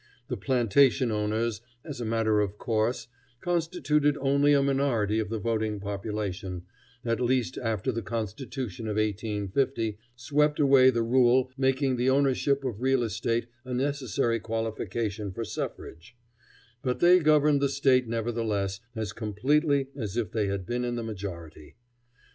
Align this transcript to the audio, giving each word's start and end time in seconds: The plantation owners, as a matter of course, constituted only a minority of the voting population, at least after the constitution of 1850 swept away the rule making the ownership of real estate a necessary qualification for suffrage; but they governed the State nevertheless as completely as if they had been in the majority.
The 0.29 0.35
plantation 0.35 1.11
owners, 1.11 1.61
as 1.85 2.01
a 2.01 2.05
matter 2.05 2.39
of 2.39 2.57
course, 2.57 3.07
constituted 3.39 4.17
only 4.19 4.51
a 4.51 4.63
minority 4.63 5.19
of 5.19 5.29
the 5.29 5.37
voting 5.37 5.79
population, 5.79 6.63
at 7.05 7.19
least 7.19 7.55
after 7.59 7.91
the 7.91 8.01
constitution 8.01 8.87
of 8.87 8.97
1850 8.97 9.99
swept 10.15 10.59
away 10.59 10.89
the 10.89 11.03
rule 11.03 11.51
making 11.55 11.97
the 11.97 12.09
ownership 12.09 12.63
of 12.63 12.81
real 12.81 13.03
estate 13.03 13.45
a 13.63 13.75
necessary 13.75 14.39
qualification 14.39 15.31
for 15.31 15.45
suffrage; 15.45 16.15
but 16.81 16.99
they 16.99 17.19
governed 17.19 17.61
the 17.61 17.69
State 17.69 18.07
nevertheless 18.07 18.79
as 18.95 19.13
completely 19.13 19.89
as 19.95 20.17
if 20.17 20.31
they 20.31 20.47
had 20.47 20.65
been 20.65 20.83
in 20.83 20.95
the 20.95 21.03
majority. 21.03 21.75